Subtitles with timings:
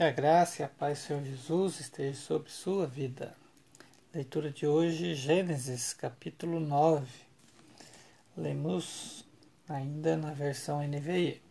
[0.00, 3.36] Que a graça e a paz do Senhor Jesus esteja sobre sua vida.
[4.14, 7.06] Leitura de hoje, Gênesis, capítulo 9.
[8.34, 9.28] Lemos
[9.68, 11.42] ainda na versão NVI.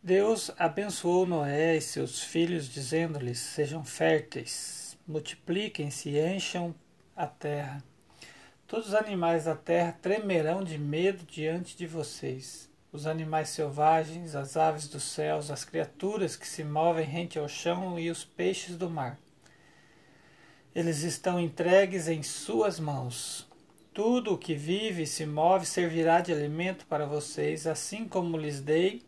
[0.00, 6.72] Deus abençoou Noé e seus filhos, dizendo-lhes: Sejam férteis, multipliquem-se e encham
[7.16, 7.82] a terra.
[8.68, 14.56] Todos os animais da terra tremerão de medo diante de vocês os animais selvagens, as
[14.56, 18.88] aves dos céus, as criaturas que se movem rente ao chão e os peixes do
[18.88, 19.18] mar.
[20.74, 23.46] Eles estão entregues em suas mãos.
[23.92, 28.60] Tudo o que vive e se move servirá de alimento para vocês, assim como lhes
[28.60, 29.02] dei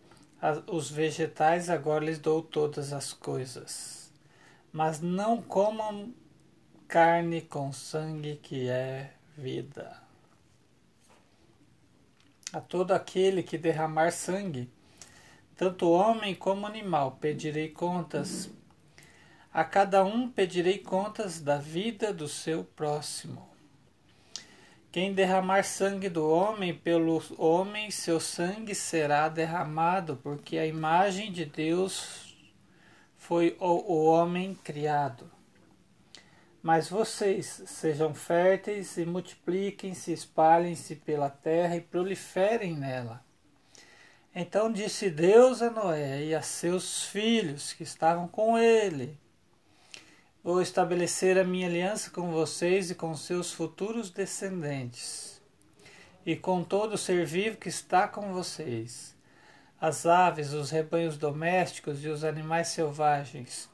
[0.70, 4.12] os vegetais, agora lhes dou todas as coisas.
[4.70, 6.14] Mas não comam
[6.86, 10.07] carne com sangue, que é vida
[12.52, 14.70] a todo aquele que derramar sangue,
[15.56, 18.50] tanto homem como animal, pedirei contas.
[19.52, 23.48] A cada um pedirei contas da vida do seu próximo.
[24.90, 31.44] Quem derramar sangue do homem, pelo homem seu sangue será derramado, porque a imagem de
[31.44, 32.36] Deus
[33.16, 35.30] foi o, homem criado.
[36.62, 43.24] Mas vocês sejam férteis e multipliquem-se, espalhem-se pela terra e proliferem nela.
[44.34, 49.16] Então disse Deus a Noé e a seus filhos que estavam com ele:
[50.42, 55.40] Vou estabelecer a minha aliança com vocês e com seus futuros descendentes,
[56.26, 59.14] e com todo ser vivo que está com vocês,
[59.80, 63.68] as aves, os rebanhos domésticos e os animais selvagens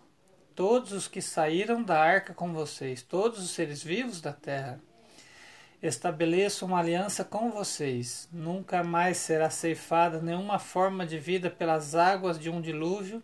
[0.55, 4.81] todos os que saíram da arca com vocês, todos os seres vivos da terra.
[5.83, 8.29] Estabeleço uma aliança com vocês.
[8.33, 13.23] Nunca mais será ceifada nenhuma forma de vida pelas águas de um dilúvio.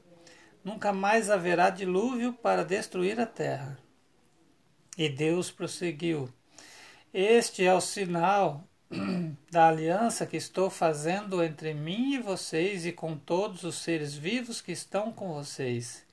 [0.62, 3.78] Nunca mais haverá dilúvio para destruir a terra.
[4.98, 6.28] E Deus prosseguiu:
[7.14, 8.62] Este é o sinal
[9.50, 14.60] da aliança que estou fazendo entre mim e vocês e com todos os seres vivos
[14.60, 16.04] que estão com vocês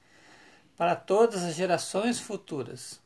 [0.78, 3.02] para todas as gerações futuras.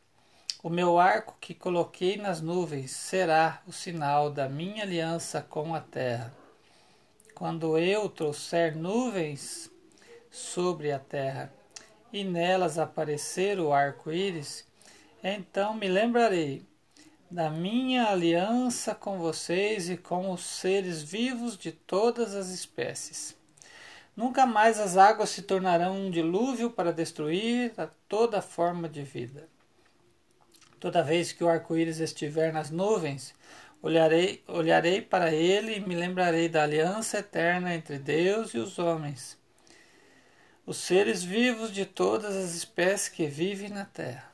[0.61, 5.79] O meu arco que coloquei nas nuvens será o sinal da minha aliança com a
[5.79, 6.33] terra.
[7.33, 9.71] Quando eu trouxer nuvens
[10.29, 11.51] sobre a terra
[12.13, 14.67] e nelas aparecer o arco-íris,
[15.23, 16.63] então me lembrarei
[17.31, 23.40] da minha aliança com vocês e com os seres vivos de todas as espécies.
[24.15, 29.47] Nunca mais as águas se tornarão um dilúvio para destruir a toda forma de vida.
[30.79, 33.33] Toda vez que o arco-íris estiver nas nuvens,
[33.81, 39.37] olharei, olharei para ele e me lembrarei da aliança eterna entre Deus e os homens,
[40.65, 44.31] os seres vivos de todas as espécies que vivem na terra.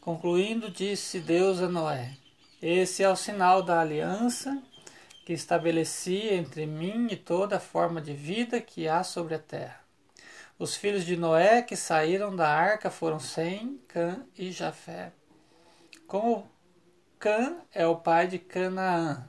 [0.00, 2.12] Concluindo, disse Deus a Noé:
[2.62, 4.62] Esse é o sinal da aliança
[5.26, 9.80] que estabeleci entre mim e toda forma de vida que há sobre a terra.
[10.56, 15.10] Os filhos de Noé que saíram da arca foram Sem, Cã e Jafé.
[16.06, 16.48] Como
[17.18, 19.28] Cã é o pai de Canaã.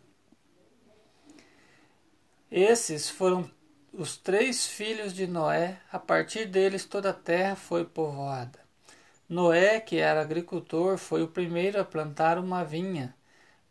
[2.51, 3.49] Esses foram
[3.91, 8.59] os três filhos de Noé, a partir deles toda a terra foi povoada.
[9.27, 13.16] Noé, que era agricultor, foi o primeiro a plantar uma vinha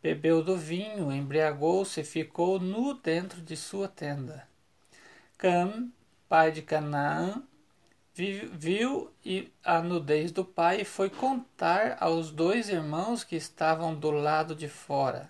[0.06, 4.47] Bebeu do vinho, embriagou-se e ficou nu dentro de sua tenda.
[5.37, 5.91] Cam,
[6.28, 7.43] pai de Canaã,
[8.15, 9.11] viu
[9.65, 14.69] a nudez do pai e foi contar aos dois irmãos que estavam do lado de
[14.69, 15.28] fora.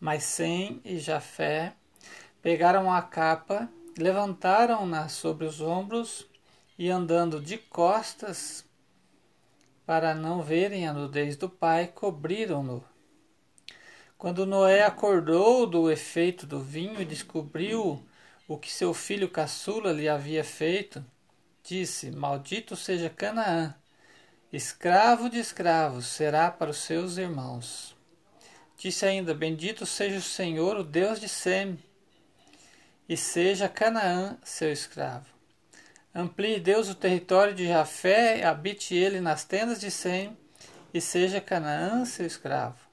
[0.00, 1.72] Mas Sem e Jafé
[2.42, 6.26] pegaram a capa, levantaram-na sobre os ombros
[6.76, 8.64] e andando de costas
[9.86, 12.82] para não verem a nudez do pai, cobriram-no.
[14.18, 18.02] Quando Noé acordou do efeito do vinho e descobriu
[18.48, 21.04] o que seu filho caçula lhe havia feito,
[21.62, 23.74] disse: Maldito seja Canaã,
[24.50, 27.94] escravo de escravos será para os seus irmãos.
[28.78, 31.78] Disse ainda: Bendito seja o Senhor, o Deus de Sem,
[33.06, 35.26] e seja Canaã seu escravo.
[36.14, 40.34] Amplie Deus o território de Jafé, habite ele nas tendas de Sem,
[40.94, 42.85] e seja Canaã seu escravo.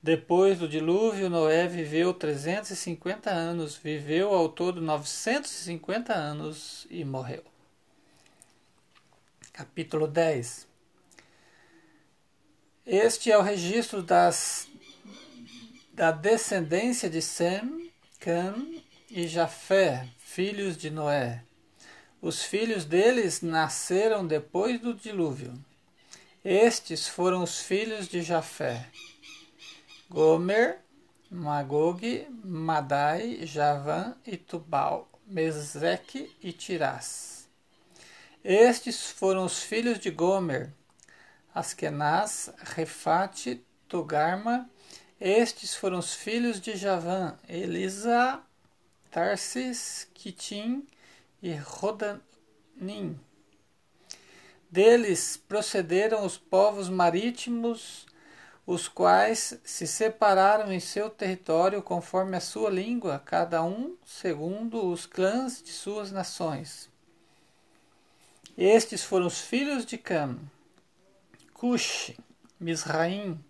[0.00, 7.42] Depois do dilúvio, Noé viveu 350 anos, viveu ao todo 950 anos e morreu.
[9.52, 10.68] Capítulo 10
[12.86, 14.68] Este é o registro das,
[15.92, 17.90] da descendência de Sem,
[18.20, 18.80] Cam
[19.10, 21.42] e Jafé, filhos de Noé.
[22.22, 25.52] Os filhos deles nasceram depois do dilúvio.
[26.44, 28.88] Estes foram os filhos de Jafé:
[30.10, 30.78] Gomer,
[31.30, 37.46] Magog, Madai, Javã e Tubal, Meseque e Tirás.
[38.42, 40.72] Estes foram os filhos de Gomer:
[41.54, 44.70] Askenaz, Refate, Togarma.
[45.20, 48.40] Estes foram os filhos de Javã: Elisa,
[49.10, 50.86] Tarsis, Kitim
[51.42, 53.20] e Rodanim.
[54.70, 58.07] Deles procederam os povos marítimos,
[58.68, 65.06] os quais se separaram em seu território conforme a sua língua, cada um segundo os
[65.06, 66.90] clãs de suas nações.
[68.58, 70.38] Estes foram os filhos de Cam,
[71.54, 72.12] Cush,
[72.60, 73.42] Misraim,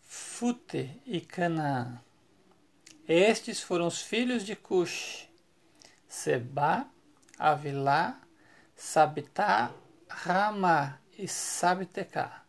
[0.00, 2.00] Fute e Canaã.
[3.06, 5.28] Estes foram os filhos de Cush,
[6.08, 6.86] Seba,
[7.38, 8.18] Avilá,
[8.74, 9.72] Sabitá,
[10.08, 12.41] Rama e Sabtecá.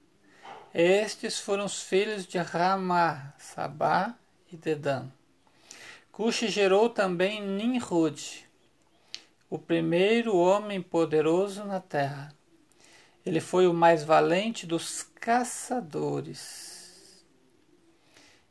[0.73, 4.15] Estes foram os filhos de Rama, Sabá
[4.51, 5.05] e Dedã.
[6.11, 8.43] Cuxi gerou também Nimrod,
[9.51, 12.33] o primeiro homem poderoso na terra.
[13.23, 17.23] Ele foi o mais valente dos caçadores.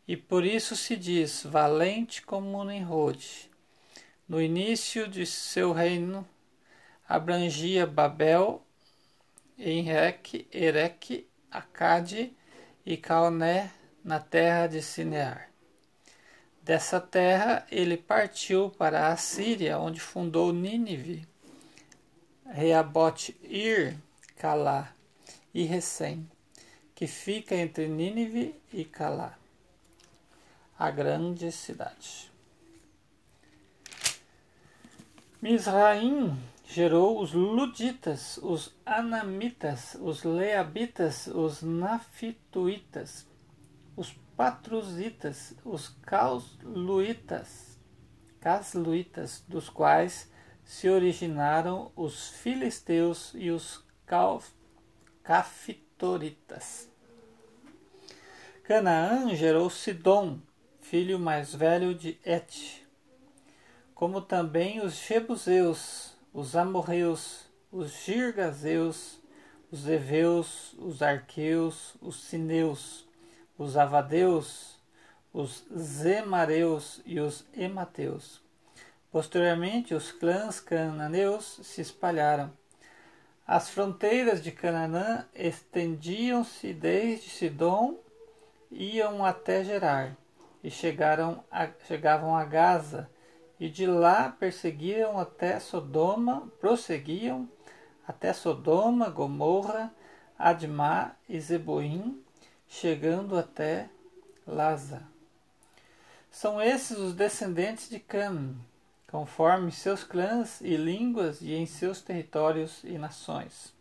[0.06, 3.50] E por isso se diz valente como Nimrod.
[4.28, 6.24] No início de seu reino,
[7.08, 8.64] abrangia Babel,
[9.58, 12.34] Enrec, Erec, Acade
[12.84, 13.70] e Calné
[14.02, 15.48] na terra de Sinear.
[16.62, 21.26] Dessa terra ele partiu para a Síria, onde fundou Nínive,
[22.46, 23.96] Reabote Ir,
[24.36, 24.92] Calá
[25.52, 26.28] e Recém,
[26.94, 29.36] que fica entre Nínive e Calá,
[30.78, 32.30] a grande cidade.
[35.40, 36.38] Misraim
[36.72, 43.26] gerou os Luditas, os Anamitas, os Leabitas, os Nafituitas,
[43.94, 47.78] os Patruzitas, os Causluitas,
[48.40, 50.32] Casluitas, dos quais
[50.64, 53.84] se originaram os Filisteus e os
[55.22, 56.88] Cafitoritas.
[58.64, 60.40] Canaã gerou Sidom,
[60.80, 62.82] filho mais velho de Et
[63.94, 69.20] como também os Jebuseus, os Amorreus, os Girgazeus,
[69.70, 73.08] os Eveus, os Arqueus, os Sineus,
[73.58, 74.78] os Avadeus,
[75.32, 78.42] os Zemareus e os Emateus.
[79.10, 82.52] Posteriormente, os clãs cananeus se espalharam.
[83.46, 87.98] As fronteiras de Canaã estendiam-se desde Sidom,
[88.70, 90.16] iam até Gerar
[90.62, 93.10] e chegaram a, chegavam a Gaza,
[93.62, 97.48] e de lá perseguiam até Sodoma, prosseguiam
[98.04, 99.94] até Sodoma, Gomorra,
[100.36, 102.20] Admá e Zeboim,
[102.66, 103.88] chegando até
[104.44, 105.04] Laza.
[106.28, 108.56] São esses os descendentes de Cam,
[109.08, 113.72] conforme seus clãs e línguas e em seus territórios e nações.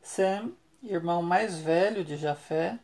[0.00, 2.78] Sem, irmão mais velho de Jafé,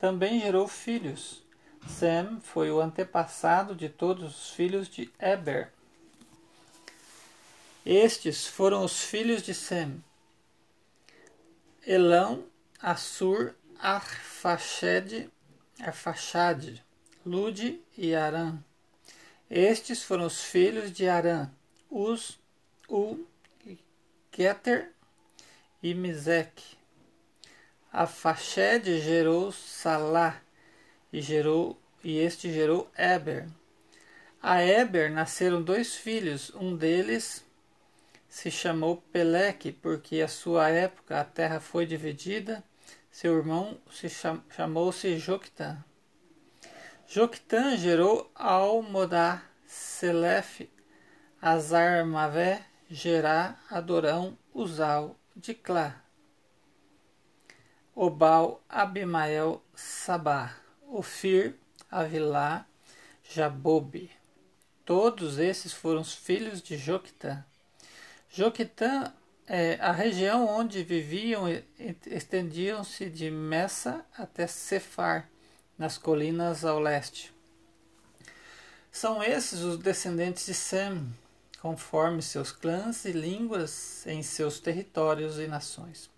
[0.00, 1.43] também gerou filhos.
[1.88, 5.72] Sem foi o antepassado de todos os filhos de Eber.
[7.84, 10.02] Estes foram os filhos de Sem:
[11.86, 12.44] Elão,
[12.80, 15.30] Assur, Arfaxed,
[15.80, 16.82] Arfaxade,
[17.24, 18.58] Lude e Arã.
[19.50, 21.50] Estes foram os filhos de Arã:
[21.90, 22.38] Uz,
[22.88, 23.26] U,
[24.36, 24.90] Geter
[25.82, 26.76] e Miseque.
[27.92, 30.40] Afaxed gerou Salá,
[31.14, 33.46] e gerou e este gerou Eber.
[34.42, 37.46] A Eber nasceram dois filhos, um deles
[38.28, 42.64] se chamou Peleque, porque a sua época a terra foi dividida.
[43.12, 45.78] Seu irmão se cham, chamou-se Joctã.
[47.06, 50.68] Joctã gerou Almodá, Selef,
[51.40, 56.02] Azarmavé, Gerá, Adorão, Uzal, Diclá,
[57.94, 60.63] Obal, Abimael, Sabá.
[60.94, 61.56] Ofir,
[61.90, 62.64] Avilá,
[63.28, 64.12] Jabobe.
[64.84, 67.44] Todos esses foram os filhos de Joquitã.
[68.30, 69.12] Joquitã,
[69.44, 71.46] é, a região onde viviam
[72.06, 75.28] estendiam-se de Messa até Cefar,
[75.76, 77.34] nas colinas ao leste.
[78.92, 81.12] São esses os descendentes de Sem,
[81.60, 86.08] conforme seus clãs e línguas em seus territórios e nações.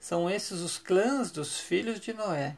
[0.00, 2.56] São esses os clãs dos filhos de Noé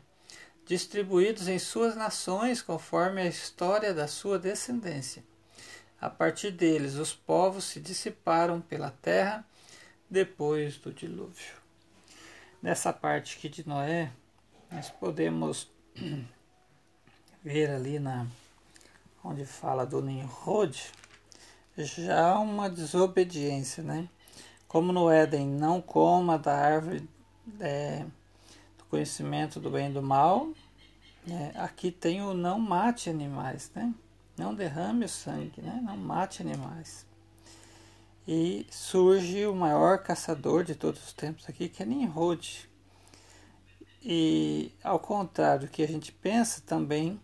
[0.67, 5.25] distribuídos em suas nações conforme a história da sua descendência.
[6.01, 9.47] A partir deles, os povos se dissiparam pela terra
[10.11, 11.55] depois do dilúvio.
[12.61, 14.11] Nessa parte aqui de Noé,
[14.71, 15.71] nós podemos
[17.43, 18.27] ver ali na
[19.23, 20.93] onde fala do Nimrod,
[21.77, 24.09] já uma desobediência, né?
[24.69, 27.09] Como no Éden, não coma da árvore
[27.61, 28.05] é,
[28.91, 30.49] conhecimento do bem e do mal,
[31.29, 33.93] é, aqui tem o não mate animais, né?
[34.37, 35.81] Não derrame o sangue, né?
[35.83, 37.07] Não mate animais.
[38.29, 42.69] E surge o maior caçador de todos os tempos aqui, que é Nimrod.
[44.03, 47.21] E ao contrário do que a gente pensa também,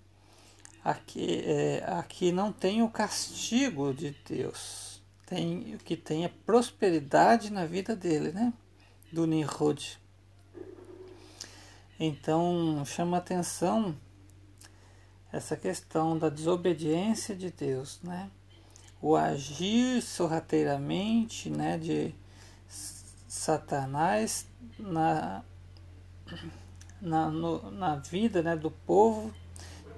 [0.84, 5.00] aqui, é, aqui não tem o castigo de Deus.
[5.26, 8.52] Tem, o que tem é prosperidade na vida dele, né?
[9.12, 10.01] Do Nimrod.
[12.04, 13.94] Então chama atenção
[15.32, 18.28] essa questão da desobediência de Deus, né?
[19.00, 22.12] O agir sorrateiramente, né, de
[23.28, 25.44] Satanás na
[27.00, 29.32] na, no, na vida né, do povo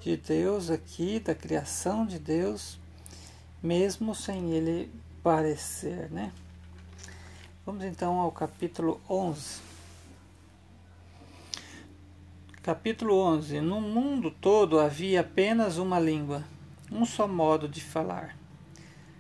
[0.02, 2.78] de Deus aqui, da criação de Deus,
[3.62, 4.92] mesmo sem ele
[5.22, 6.10] parecer.
[6.10, 6.34] Né?
[7.64, 9.63] Vamos então ao capítulo 11.
[12.64, 16.42] Capítulo 11: No mundo todo havia apenas uma língua,
[16.90, 18.34] um só modo de falar.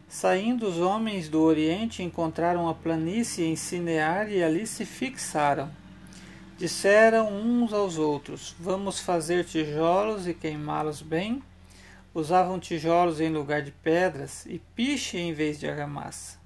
[0.08, 5.70] Saindo os homens do Oriente, encontraram a planície em Cinear e ali se fixaram
[6.56, 11.42] Disseram uns aos outros: Vamos fazer tijolos e queimá-los bem.
[12.14, 16.38] Usavam tijolos em lugar de pedras e piche em vez de argamassa.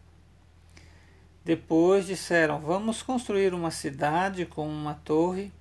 [1.45, 5.53] Depois disseram: Vamos construir uma cidade com uma torre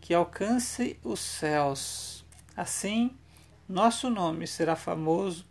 [0.00, 2.24] que alcance os céus.
[2.56, 3.16] Assim,
[3.68, 5.46] nosso nome será famoso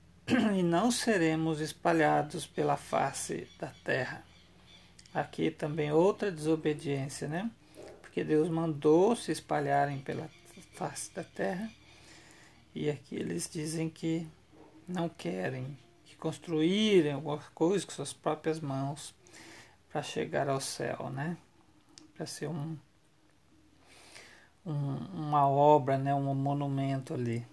[0.56, 4.24] e não seremos espalhados pela face da terra.
[5.12, 7.50] Aqui também outra desobediência, né?
[8.14, 10.30] porque Deus mandou se espalharem pela
[10.74, 11.68] face da terra.
[12.72, 14.24] E aqui eles dizem que
[14.86, 19.12] não querem, que construírem alguma coisa com suas próprias mãos
[19.90, 21.36] para chegar ao céu, né?
[22.16, 22.78] Para ser um,
[24.64, 26.14] um, uma obra, né?
[26.14, 27.46] um monumento ali.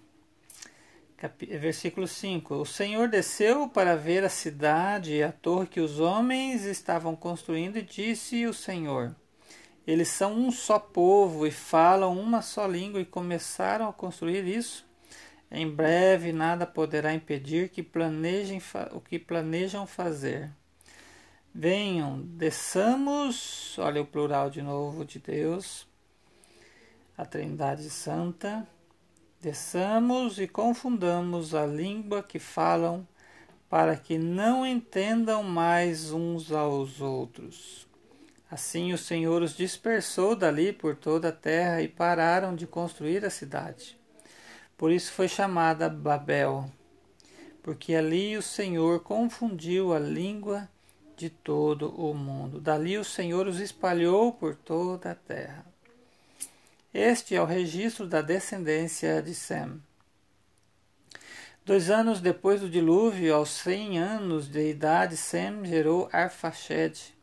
[1.38, 6.64] Versículo 5: O Senhor desceu para ver a cidade e a torre que os homens
[6.64, 9.14] estavam construindo, e disse o Senhor:
[9.86, 14.86] eles são um só povo e falam uma só língua e começaram a construir isso.
[15.50, 20.50] Em breve nada poderá impedir que planejem o que planejam fazer.
[21.54, 25.86] Venham, desçamos, olha o plural de novo de Deus,
[27.16, 28.66] a Trindade Santa,
[29.40, 33.06] desçamos e confundamos a língua que falam,
[33.68, 37.88] para que não entendam mais uns aos outros.
[38.50, 43.30] Assim o Senhor os dispersou dali por toda a terra e pararam de construir a
[43.30, 43.98] cidade.
[44.76, 46.70] Por isso foi chamada Babel,
[47.62, 50.68] porque ali o Senhor confundiu a língua
[51.16, 52.60] de todo o mundo.
[52.60, 55.71] Dali o Senhor os espalhou por toda a terra.
[56.94, 59.82] Este é o registro da descendência de Sem.
[61.64, 67.14] Dois anos depois do dilúvio, aos cem anos de idade, Sem gerou Arfaxed.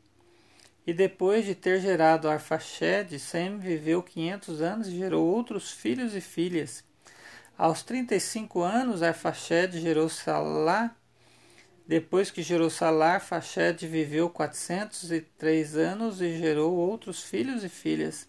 [0.88, 6.22] E depois de ter gerado Arfaxed, Sem viveu quinhentos anos e gerou outros filhos e
[6.22, 6.84] filhas.
[7.56, 10.96] Aos trinta e cinco anos, Arfaxed gerou Salá.
[11.86, 17.70] Depois que gerou Salá, Arfaxed viveu quatrocentos e três anos e gerou outros filhos e
[17.70, 18.29] filhas.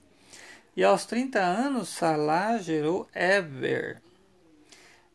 [0.77, 4.01] E aos trinta anos, Salá gerou Eber.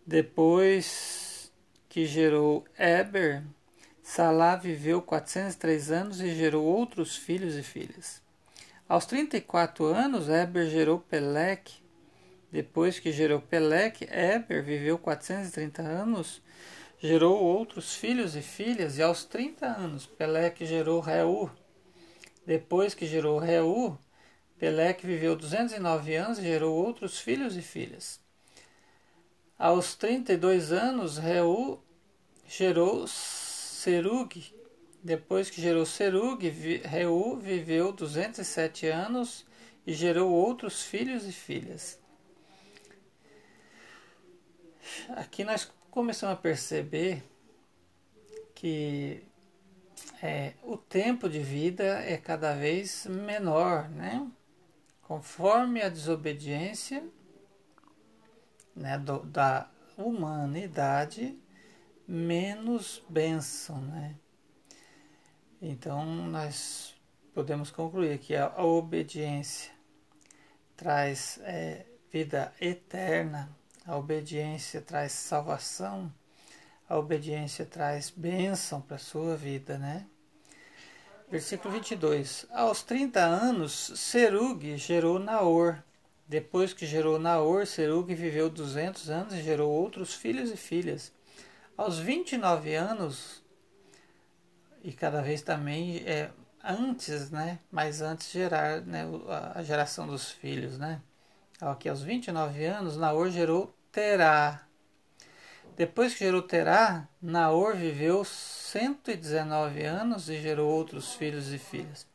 [0.06, 1.50] Depois
[1.88, 3.42] que gerou Eber,
[4.04, 8.22] Salá viveu 403 anos e gerou outros filhos e filhas.
[8.88, 11.82] Aos 34 anos, Eber gerou Peleque.
[12.52, 16.42] Depois que gerou Peleque, Eber viveu 430 anos,
[17.00, 18.98] gerou outros filhos e filhas.
[18.98, 21.50] E aos 30 anos, Peleque gerou Reu.
[22.46, 23.98] Depois que gerou Reu,
[24.58, 28.20] Peleque viveu 209 anos e gerou outros filhos e filhas.
[29.58, 31.82] Aos 32 anos, Reu
[32.48, 34.54] gerou Serug,
[35.04, 36.48] depois que gerou Serug,
[36.84, 39.46] Reu viveu 207 anos
[39.86, 42.00] e gerou outros filhos e filhas.
[45.10, 47.24] Aqui nós começamos a perceber
[48.54, 49.24] que
[50.22, 54.26] é, o tempo de vida é cada vez menor, né?
[55.06, 57.08] Conforme a desobediência
[58.76, 61.40] né, do, da humanidade
[62.08, 64.16] menos bênção, né?
[65.62, 66.96] Então nós
[67.34, 69.72] podemos concluir que a, obediência
[70.76, 73.50] traz é, vida eterna,
[73.86, 76.12] a obediência traz salvação,
[76.90, 80.08] a obediência traz bênção para a sua vida, né?
[81.30, 82.46] Versículo 22.
[82.52, 85.84] Aos 30 anos, Serug gerou Naor.
[86.28, 91.12] Depois que gerou Naor, Serug viveu 200 anos e gerou outros filhos e filhas.
[91.76, 93.44] Aos 29 anos,
[94.84, 96.30] e cada vez também é
[96.64, 97.60] antes, né?
[97.72, 99.04] Mas antes gerar né,
[99.54, 101.02] a geração dos filhos, né?
[101.60, 104.65] Aqui aos 29 anos, Naor gerou Terá.
[105.76, 112.08] Depois que gerou Terá, Naor viveu 119 anos e gerou outros filhos e filhas.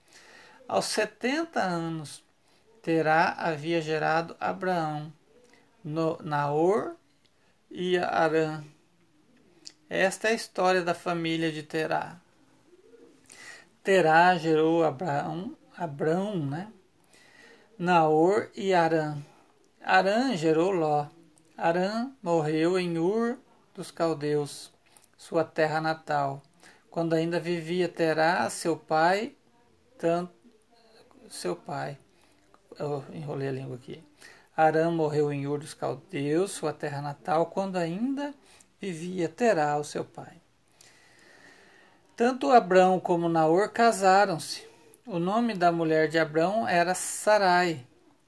[0.67, 2.25] Aos 70 anos,
[2.83, 5.13] Terá havia gerado Abraão,
[5.85, 6.97] Naor
[7.71, 8.65] e Arã.
[9.91, 12.17] Esta é a história da família de Terá.
[13.85, 16.73] Terá gerou Abraão, Abrão, né?
[17.79, 19.19] Naor e Arã.
[19.83, 21.09] Arã gerou Ló.
[21.59, 23.39] Arã morreu em Ur
[23.75, 24.73] dos caldeus,
[25.17, 26.43] sua terra natal,
[26.91, 29.35] quando ainda vivia Terá, seu pai,
[29.99, 30.33] tanto
[31.29, 31.97] seu pai.
[32.79, 34.03] Eu enrolei a língua aqui.
[34.57, 38.35] Arã morreu em Ur dos caldeus, sua terra natal, quando ainda
[38.81, 40.41] vivia Terá, o seu pai.
[42.17, 44.69] Tanto Abrão como Naor casaram-se.
[45.07, 47.87] O nome da mulher de Abrão era Sarai,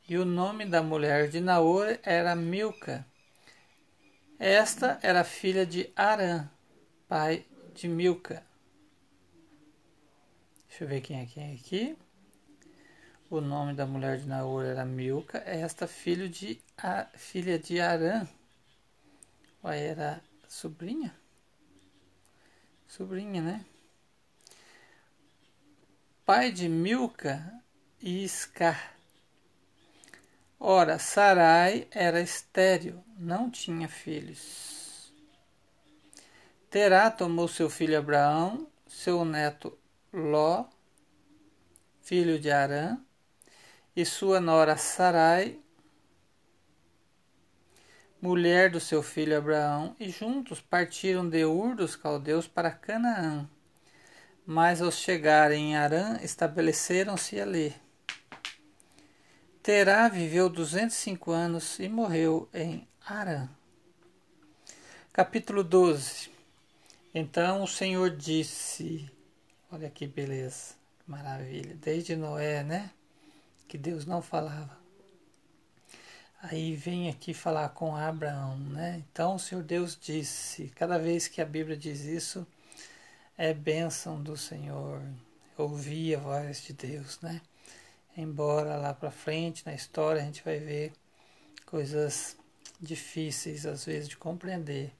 [0.08, 3.04] e o nome da mulher de Naor era Milca.
[4.44, 6.50] Esta era filha de Arã,
[7.06, 7.46] pai
[7.76, 8.44] de Milca.
[10.68, 11.96] Deixa eu ver quem é quem é aqui.
[13.30, 15.38] O nome da mulher de Naor era Milca.
[15.46, 18.26] Esta filho de, a, filha de Arã.
[19.62, 21.14] Era sobrinha?
[22.88, 23.64] Sobrinha, né?
[26.26, 27.62] Pai de Milca
[28.00, 28.92] e Iscar.
[30.58, 35.12] Ora, Sarai era estéril, não tinha filhos.
[36.68, 39.78] Terá tomou seu filho Abraão, seu neto
[40.12, 40.64] Ló,
[42.00, 42.98] filho de Arã,
[43.94, 45.56] e sua nora Sarai,
[48.20, 53.48] mulher do seu filho Abraão, e juntos partiram de Ur dos caldeus para Canaã.
[54.44, 57.72] Mas ao chegarem em Arã, estabeleceram-se ali.
[59.62, 63.48] Terá viveu 205 anos e morreu em Arã.
[65.12, 66.30] Capítulo 12
[67.12, 69.10] Então o Senhor disse:
[69.72, 71.74] Olha que beleza, maravilha.
[71.74, 72.92] Desde Noé, né?
[73.66, 74.78] Que Deus não falava.
[76.40, 79.02] Aí vem aqui falar com Abraão, né?
[79.10, 82.46] Então o Senhor Deus disse: cada vez que a Bíblia diz isso,
[83.36, 85.02] é bênção do Senhor.
[85.58, 87.40] Ouvir a voz de Deus, né?
[88.16, 90.92] Embora lá para frente na história a gente vai ver
[91.66, 92.36] coisas
[92.82, 94.92] difíceis às vezes de compreender.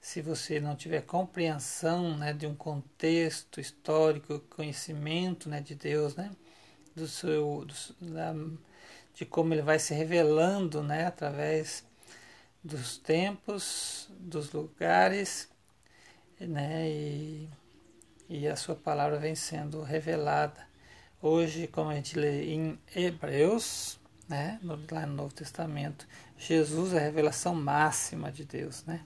[0.00, 6.30] Se você não tiver compreensão, né, de um contexto histórico, conhecimento, né, de Deus, né,
[6.94, 8.34] do seu, do, da,
[9.14, 11.84] de como ele vai se revelando, né, através
[12.62, 15.48] dos tempos, dos lugares,
[16.38, 17.48] né, e,
[18.28, 20.74] e a sua palavra vem sendo revelada
[21.26, 24.58] Hoje, como a gente lê em Hebreus, né,
[24.90, 26.06] lá no Novo Testamento,
[26.38, 28.84] Jesus é a revelação máxima de Deus.
[28.84, 29.00] Né?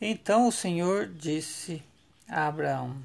[0.00, 1.82] Então o Senhor disse
[2.28, 2.96] a Abraão: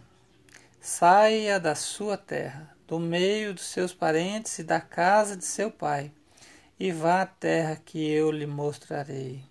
[0.82, 6.12] Saia da sua terra, do meio dos seus parentes e da casa de seu pai,
[6.80, 9.43] e vá à terra que eu lhe mostrarei.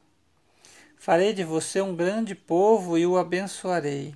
[0.96, 4.14] Farei de você um grande povo e o abençoarei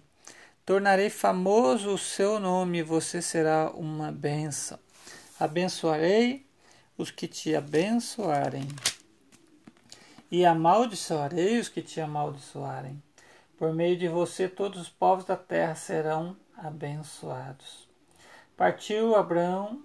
[0.64, 4.78] Tornarei famoso o seu nome e você será uma bênção.
[5.38, 6.46] Abençoarei
[7.02, 8.66] os que te abençoarem,
[10.30, 13.02] e amaldiçoarei os que te amaldiçoarem.
[13.58, 17.88] Por meio de você, todos os povos da terra serão abençoados.
[18.56, 19.82] Partiu Abraão,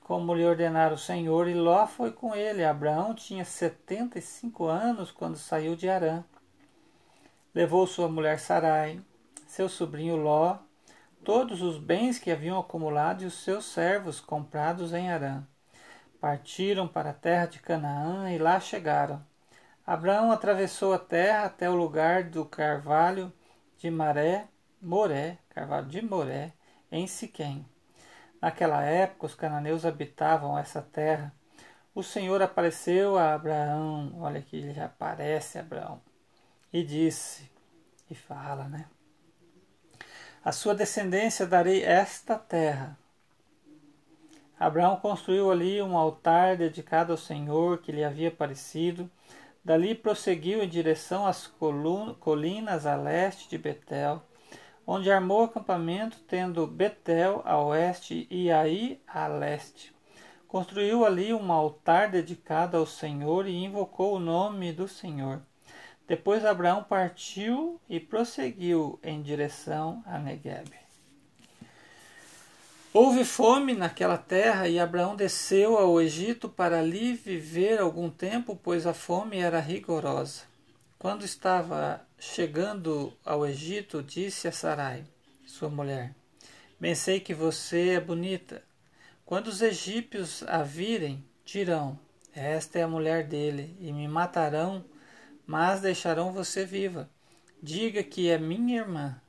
[0.00, 2.64] como lhe ordenara o Senhor, e Ló foi com ele.
[2.64, 6.24] Abraão tinha setenta e cinco anos quando saiu de Arã.
[7.54, 9.00] Levou sua mulher Sarai
[9.46, 10.58] seu sobrinho Ló,
[11.24, 15.44] todos os bens que haviam acumulado e os seus servos comprados em Arã.
[16.26, 19.24] Partiram para a terra de Canaã e lá chegaram.
[19.86, 23.32] Abraão atravessou a terra até o lugar do carvalho
[23.78, 24.48] de Maré,
[24.82, 26.52] Moré, carvalho de Moré,
[26.90, 27.64] em Siquém.
[28.42, 31.32] Naquela época os cananeus habitavam essa terra.
[31.94, 36.02] O Senhor apareceu a Abraão, olha que ele já aparece Abraão,
[36.72, 37.48] e disse,
[38.10, 38.86] e fala, né?
[40.44, 42.98] A sua descendência darei esta terra.
[44.58, 49.10] Abraão construiu ali um altar dedicado ao Senhor que lhe havia aparecido.
[49.62, 51.46] Dali prosseguiu em direção às
[52.20, 54.22] colinas a leste de Betel,
[54.86, 59.94] onde armou acampamento, tendo Betel a oeste e Ai a leste.
[60.48, 65.42] Construiu ali um altar dedicado ao Senhor e invocou o nome do Senhor.
[66.06, 70.85] Depois Abraão partiu e prosseguiu em direção a Negueb.
[72.98, 78.86] Houve fome naquela terra e Abraão desceu ao Egito para ali viver algum tempo, pois
[78.86, 80.44] a fome era rigorosa.
[80.98, 85.04] Quando estava chegando ao Egito, disse a Sarai,
[85.44, 86.14] sua mulher:
[86.80, 88.64] Bem sei que você é bonita.
[89.26, 91.98] Quando os egípcios a virem, dirão:
[92.34, 94.82] Esta é a mulher dele, e me matarão
[95.46, 97.10] mas deixarão você viva.
[97.62, 99.20] Diga que é minha irmã,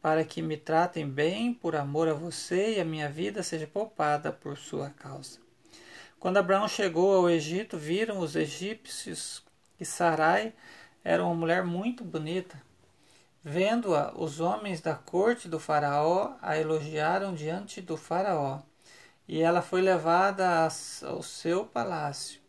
[0.00, 4.30] para que me tratem bem por amor a você e a minha vida seja poupada
[4.30, 5.38] por sua causa.
[6.18, 9.42] Quando Abraão chegou ao Egito, viram os egípcios
[9.76, 10.52] que Sarai
[11.04, 12.60] era uma mulher muito bonita.
[13.44, 18.60] Vendo-a, os homens da corte do Faraó a elogiaram diante do Faraó,
[19.28, 20.68] e ela foi levada
[21.04, 22.40] ao seu palácio.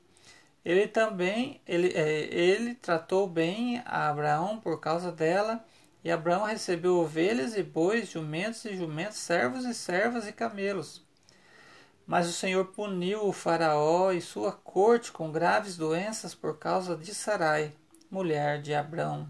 [0.66, 5.64] Ele também ele, é, ele tratou bem a Abraão por causa dela,
[6.08, 11.06] e Abraão recebeu ovelhas e bois, jumentos e jumentos, servos e servas e camelos.
[12.06, 17.14] Mas o Senhor puniu o faraó e sua corte com graves doenças por causa de
[17.14, 17.74] Sarai,
[18.10, 19.30] mulher de Abraão.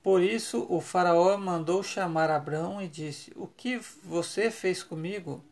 [0.00, 5.44] Por isso o faraó mandou chamar Abraão e disse: O que você fez comigo?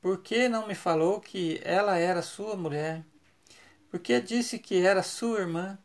[0.00, 3.04] Por que não me falou que ela era sua mulher?
[3.90, 5.76] Porque disse que era sua irmã.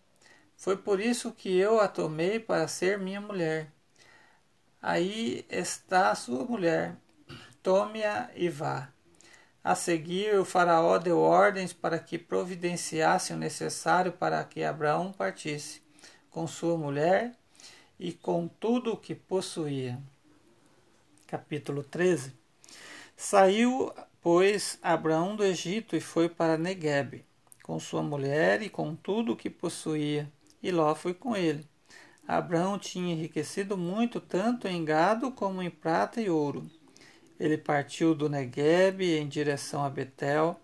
[0.61, 3.71] Foi por isso que eu a tomei para ser minha mulher.
[4.79, 6.95] Aí está sua mulher.
[7.63, 8.89] Tome-a e vá.
[9.63, 15.81] A seguir, o Faraó deu ordens para que providenciassem o necessário para que Abraão partisse,
[16.29, 17.35] com sua mulher
[17.99, 19.97] e com tudo o que possuía.
[21.25, 22.35] Capítulo 13
[23.17, 27.25] Saiu Pois Abraão do Egito e foi para Negueb,
[27.63, 31.67] com sua mulher e com tudo o que possuía, e Ló foi com ele.
[32.27, 36.69] Abraão tinha enriquecido muito, tanto em gado como em prata e ouro.
[37.39, 40.59] Ele partiu do Negueb em direção a Betel,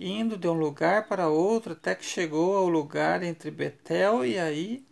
[0.00, 4.84] indo de um lugar para outro até que chegou ao lugar entre Betel e Aí,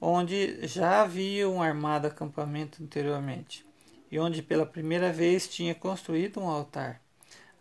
[0.00, 3.66] onde já havia um armado acampamento anteriormente,
[4.10, 7.00] e onde pela primeira vez tinha construído um altar.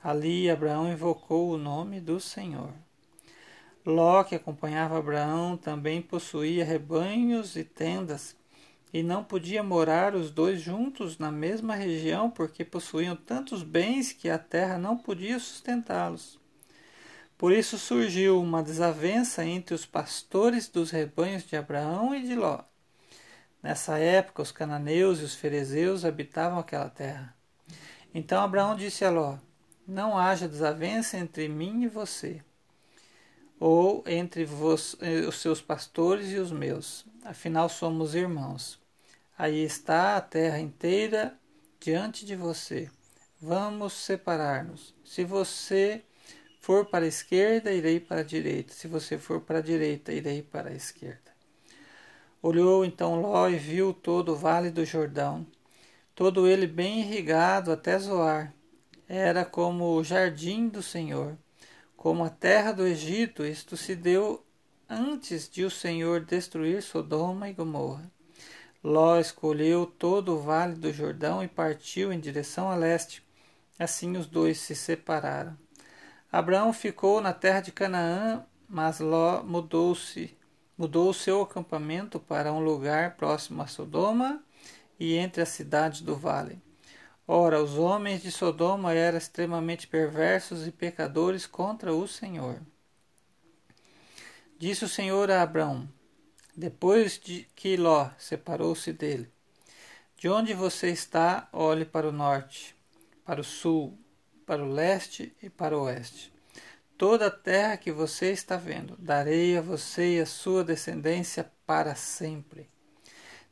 [0.03, 2.84] Ali Abraão invocou o nome do Senhor.
[3.85, 8.35] Ló, que acompanhava Abraão, também possuía rebanhos e tendas,
[8.91, 14.29] e não podia morar os dois juntos na mesma região, porque possuíam tantos bens que
[14.29, 16.39] a terra não podia sustentá-los.
[17.37, 22.61] Por isso surgiu uma desavença entre os pastores dos rebanhos de Abraão e de Ló.
[23.61, 27.35] Nessa época, os cananeus e os ferezeus habitavam aquela terra.
[28.13, 29.37] Então Abraão disse a Ló:
[29.87, 32.41] não haja desavença entre mim e você,
[33.59, 38.79] ou entre vos, eh, os seus pastores e os meus, afinal somos irmãos.
[39.37, 41.37] Aí está a terra inteira
[41.79, 42.89] diante de você.
[43.41, 44.93] Vamos separar-nos.
[45.03, 46.03] Se você
[46.59, 48.73] for para a esquerda, irei para a direita.
[48.73, 51.25] Se você for para a direita, irei para a esquerda.
[52.41, 55.47] Olhou então Ló e viu todo o vale do Jordão,
[56.13, 58.53] todo ele bem irrigado até Zoar,
[59.09, 61.35] era como o jardim do Senhor,
[62.05, 64.45] como a terra do Egito, isto se deu
[64.87, 68.11] antes de o Senhor destruir Sodoma e Gomorra.
[68.83, 73.23] Ló escolheu todo o vale do Jordão e partiu em direção a leste.
[73.79, 75.57] Assim os dois se separaram.
[76.31, 80.37] Abraão ficou na terra de Canaã, mas Ló mudou-se,
[80.77, 84.43] mudou o seu acampamento para um lugar próximo a Sodoma
[84.99, 86.61] e entre as cidades do vale.
[87.27, 92.61] Ora, os homens de Sodoma eram extremamente perversos e pecadores contra o Senhor.
[94.59, 95.89] Disse o Senhor a Abraão,
[96.55, 99.27] depois de que Ló separou-se dele:
[100.15, 102.75] De onde você está, olhe para o norte,
[103.25, 103.97] para o sul,
[104.45, 106.31] para o leste e para o oeste.
[106.95, 111.95] Toda a terra que você está vendo, darei a você e a sua descendência para
[111.95, 112.69] sempre.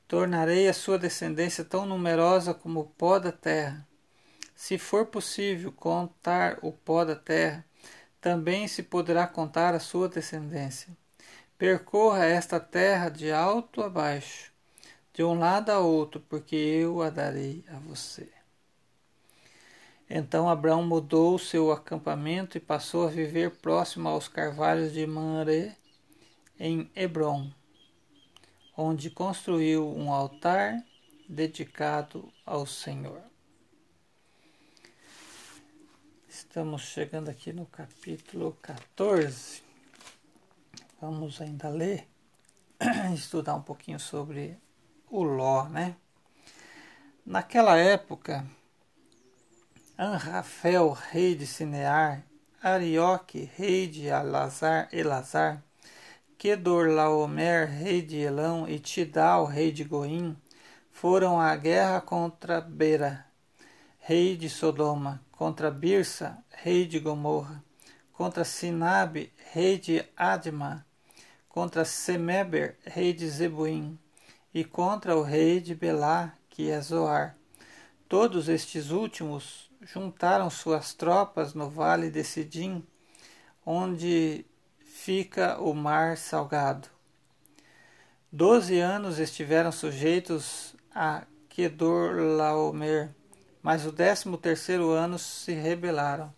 [0.08, 3.88] Tornarei a sua descendência tão numerosa como o pó da terra.
[4.56, 7.66] Se for possível contar o pó da terra,
[8.22, 10.96] também se poderá contar a sua descendência.
[11.58, 14.52] Percorra esta terra de alto a baixo.
[15.14, 18.28] de um lado a outro, porque eu a darei a você.
[20.10, 25.76] Então Abraão mudou seu acampamento e passou a viver próximo aos carvalhos de Manré,
[26.60, 27.52] em Hebron,
[28.76, 30.84] onde construiu um altar
[31.30, 33.22] dedicado ao Senhor.
[36.28, 39.62] Estamos chegando aqui no capítulo 14.
[41.00, 42.08] Vamos ainda ler,
[43.14, 44.58] estudar um pouquinho sobre
[45.10, 45.96] o Ló, né?
[47.26, 48.46] Naquela época,
[49.98, 52.26] Anrafel, rei de Sinear,
[52.62, 55.64] Arioque, rei de Alazar, Elazar,
[56.44, 60.36] Kedorlaomer, rei de Elão, e Tidal, rei de Goim,
[60.92, 63.26] foram à guerra contra Bera,
[63.98, 67.64] rei de Sodoma, contra Birsa, rei de Gomorra,
[68.12, 70.86] contra Sinabe, rei de Adma,
[71.48, 73.98] contra Semeber, rei de Zebuim,
[74.54, 77.38] e contra o rei de Belá, que é Zoar.
[78.10, 82.86] Todos estes últimos juntaram suas tropas no vale de Sidim,
[83.66, 84.46] onde
[85.04, 86.88] fica o mar salgado.
[88.32, 93.14] Doze anos estiveram sujeitos a Kedorlaomer,
[93.62, 96.34] mas no décimo terceiro ano se rebelaram.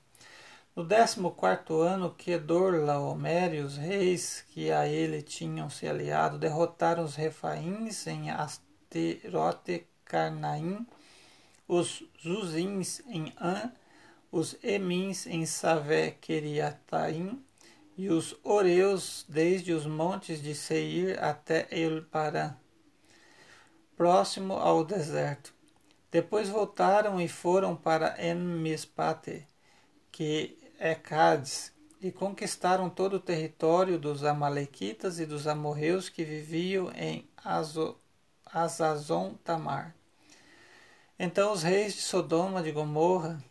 [0.75, 7.03] No décimo quarto ano, Kedorlaomer e os reis que a ele tinham se aliado derrotaram
[7.03, 10.87] os refaíns em Asterote Carnaim,
[11.67, 13.71] os Zuzins em An,
[14.31, 17.44] os Emins em Savé Keriataim
[17.97, 22.55] e os Oreus desde os montes de Seir até Elparã,
[23.95, 25.53] próximo ao deserto.
[26.11, 29.47] Depois voltaram e foram para Enmispate,
[30.11, 36.91] que é Cádiz, e conquistaram todo o território dos Amalequitas e dos amorreus que viviam
[36.91, 37.27] em
[38.45, 39.95] Azazon Tamar.
[41.17, 43.41] Então os reis de Sodoma, de Gomorra,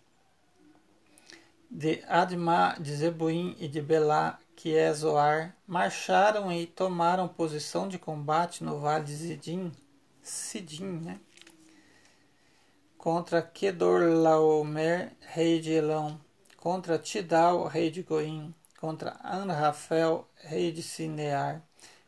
[1.74, 7.98] de Adma, de Zebuim e de Belá, que é Zoar, marcharam e tomaram posição de
[7.98, 9.72] combate no vale de Zidim,
[10.22, 11.18] Sidim, né?
[12.96, 16.20] contra Kedorlaomer, rei de Elão,
[16.56, 21.60] contra Tidal, rei de Goim, contra Anrafel, rei de Sinear,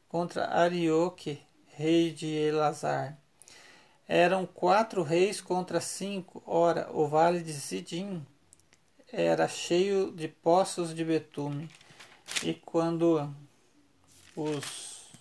[0.09, 3.19] contra Arioque, rei de Elazar.
[4.07, 6.41] Eram quatro reis contra cinco.
[6.47, 8.25] Ora, o vale de Sidim
[9.13, 11.71] era cheio de poços de betume.
[12.43, 13.33] E quando
[14.37, 15.13] os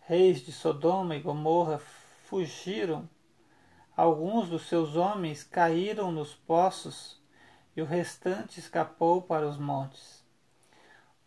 [0.00, 1.80] reis de Sodoma e Gomorra
[2.24, 3.08] fugiram,
[3.96, 7.20] alguns dos seus homens caíram nos poços
[7.76, 10.22] e o restante escapou para os montes.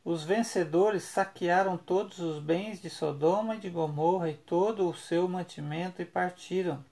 [0.03, 5.27] Os vencedores saquearam todos os bens de Sodoma e de Gomorra e todo o seu
[5.27, 6.83] mantimento e partiram.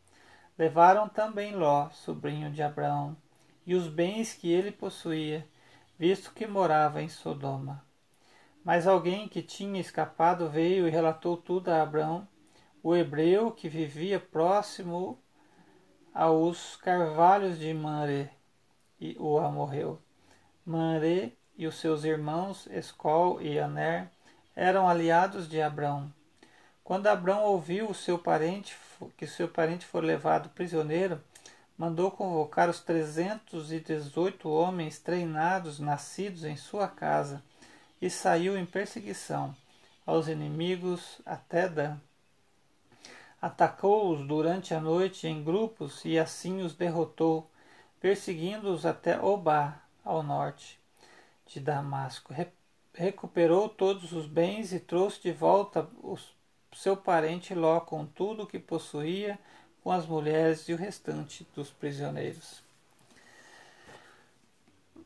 [0.57, 3.15] Levaram também Ló, sobrinho de Abraão,
[3.65, 5.47] e os bens que ele possuía,
[5.97, 7.85] visto que morava em Sodoma.
[8.63, 12.27] Mas alguém que tinha escapado veio e relatou tudo a Abraão,
[12.81, 15.19] o hebreu que vivia próximo
[16.13, 18.31] aos carvalhos de Manré
[18.99, 20.01] e o amorreu.
[20.65, 24.09] Manré e os seus irmãos Escol e Aner
[24.55, 26.13] eram aliados de Abrão.
[26.83, 28.77] Quando Abrão ouviu seu parente,
[29.17, 31.21] que seu parente foi levado prisioneiro,
[31.77, 37.43] mandou convocar os trezentos e dezoito homens treinados nascidos em sua casa
[38.01, 39.55] e saiu em perseguição
[40.05, 41.97] aos inimigos até Dan.
[43.41, 47.49] Atacou-os durante a noite em grupos e assim os derrotou,
[47.99, 50.79] perseguindo-os até Obá, ao norte
[51.45, 52.33] de Damasco.
[52.33, 52.47] Re
[52.95, 56.15] recuperou todos os bens e trouxe de volta o
[56.75, 59.39] seu parente Ló com tudo o que possuía,
[59.83, 62.63] com as mulheres e o restante dos prisioneiros.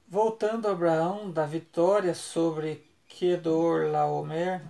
[0.08, 4.64] Voltando a Abraão da vitória sobre Kedorlaomer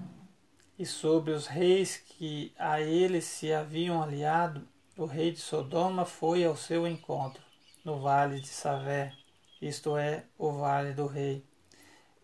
[0.79, 4.65] e sobre os reis que a ele se haviam aliado,
[4.97, 7.43] o rei de Sodoma foi ao seu encontro
[7.87, 9.13] no vale de Savé,
[9.61, 11.41] isto é, o vale do rei.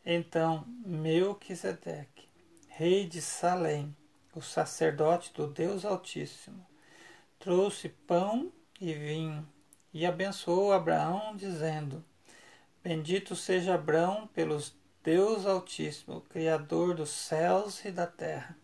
[0.06, 2.28] Então Melquisedeque,
[2.67, 3.96] rei de Salém,
[4.36, 6.65] o sacerdote do Deus Altíssimo,
[7.43, 9.45] trouxe pão e vinho
[9.93, 12.01] e abençoou Abraão, dizendo:
[12.82, 18.58] Bendito seja Abraão pelos Deus Altíssimo, Criador dos céus e da terra.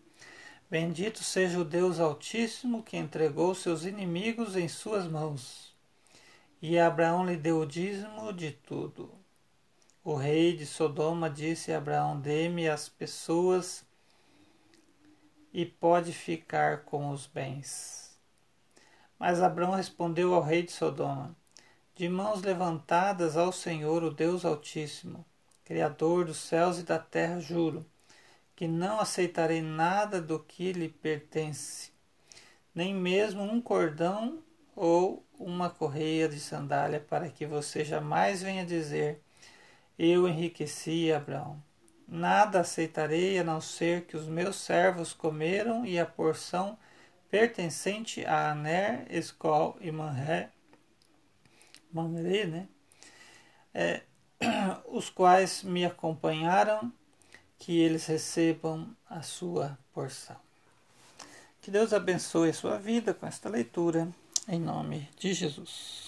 [0.70, 5.76] Bendito seja o Deus Altíssimo que entregou seus inimigos em suas mãos.
[6.62, 9.12] E Abraão lhe deu o dízimo de tudo.
[10.02, 13.84] O rei de Sodoma disse a Abraão: Dê-me as pessoas
[15.52, 18.09] e pode ficar com os bens.
[19.20, 21.36] Mas Abraão respondeu ao rei de Sodoma:
[21.94, 25.26] De mãos levantadas ao Senhor, o Deus Altíssimo,
[25.62, 27.84] Criador dos céus e da terra, juro
[28.56, 31.92] que não aceitarei nada do que lhe pertence,
[32.74, 34.42] nem mesmo um cordão
[34.74, 39.20] ou uma correia de sandália, para que você jamais venha dizer:
[39.98, 41.62] Eu enriqueci Abraão.
[42.08, 46.78] Nada aceitarei a não ser que os meus servos comeram e a porção
[47.30, 50.50] pertencente a Aner, Escol e Manré,
[51.92, 52.68] Manré, né?
[53.72, 54.02] É,
[54.88, 56.92] os quais me acompanharam,
[57.58, 60.36] que eles recebam a sua porção.
[61.60, 64.08] Que Deus abençoe a sua vida com esta leitura,
[64.48, 66.00] em nome de Jesus.